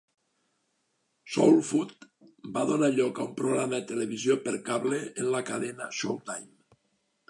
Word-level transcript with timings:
"Soul 1.33 1.59
Food" 1.67 2.07
va 2.57 2.65
donar 2.71 2.91
lloc 2.97 3.21
a 3.23 3.29
un 3.29 3.37
programa 3.43 3.73
de 3.77 3.89
televisió 3.95 4.41
per 4.49 4.59
cable 4.73 5.05
en 5.13 5.33
la 5.39 5.47
cadena 5.53 5.95
Showtime. 6.01 6.55